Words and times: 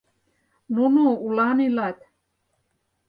Нуно 0.75 1.03
улан 1.25 1.57
илат. 1.67 1.97